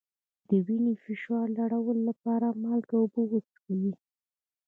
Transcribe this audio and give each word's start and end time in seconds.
د 0.49 0.51
وینې 0.65 0.93
فشار 1.03 1.45
لوړولو 1.57 2.01
لپاره 2.09 2.47
مالګه 2.63 2.95
او 2.97 3.01
اوبه 3.03 3.21
وڅښئ 3.31 3.85